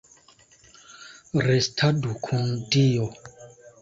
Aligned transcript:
Restadu 1.47 2.17
kun 2.25 2.49
Dio! 2.71 3.07